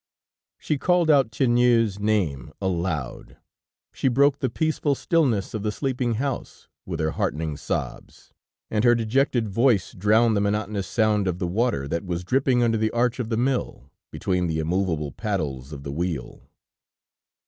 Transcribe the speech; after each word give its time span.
She 0.57 0.79
called 0.79 1.11
out 1.11 1.29
Tiennou's 1.29 1.99
name 1.99 2.51
aloud, 2.59 3.37
she 3.93 4.07
broke 4.07 4.39
the 4.39 4.49
peaceful 4.49 4.95
stillness 4.95 5.53
of 5.53 5.61
the 5.61 5.71
sleeping 5.71 6.15
house 6.15 6.67
with 6.87 6.99
her 6.99 7.11
heartrending 7.11 7.55
sobs, 7.55 8.33
and 8.71 8.83
her 8.83 8.95
dejected 8.95 9.47
voice 9.47 9.93
drowned 9.93 10.35
the 10.35 10.41
monotonous 10.41 10.87
sound 10.87 11.27
of 11.27 11.37
the 11.37 11.45
water 11.45 11.87
that 11.87 12.03
was 12.03 12.23
dripping 12.23 12.63
under 12.63 12.79
the 12.79 12.89
arch 12.89 13.19
of 13.19 13.29
the 13.29 13.37
mill, 13.37 13.91
between 14.09 14.47
the 14.47 14.57
immovable 14.57 15.11
paddles 15.11 15.71
of 15.71 15.83
the 15.83 15.91
wheel. 15.91 16.49